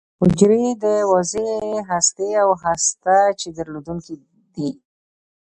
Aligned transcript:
حجرې 0.19 0.59
یې 0.65 0.73
د 0.83 0.85
واضح 1.11 1.45
هستې 1.91 2.27
او 2.41 2.49
هسته 2.63 3.15
چي 3.39 3.47
درلودونکې 3.57 4.15
دي. 4.55 4.69